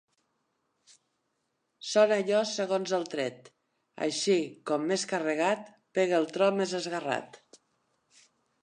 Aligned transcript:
Sona 1.89 2.17
allò 2.23 2.39
segons 2.53 2.95
el 2.99 3.05
tret; 3.13 3.53
així, 4.07 4.39
com 4.71 4.89
més 4.95 5.05
carregat, 5.15 5.71
pega 6.01 6.21
el 6.23 6.31
tro 6.35 6.51
més 6.63 6.79
esgarrat. 6.83 7.43